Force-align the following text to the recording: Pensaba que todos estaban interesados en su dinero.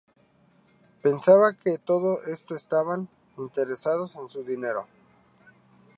Pensaba 1.03 1.53
que 1.53 1.77
todos 1.77 2.25
estaban 2.49 3.07
interesados 3.37 4.15
en 4.15 4.29
su 4.29 4.43
dinero. 4.43 4.87